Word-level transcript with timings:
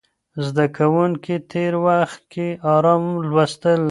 زده 0.45 0.65
کوونکي 0.77 1.35
تېر 1.51 1.73
وخت 1.85 2.21
کې 2.33 2.47
ارام 2.75 3.03
لوستل. 3.29 3.81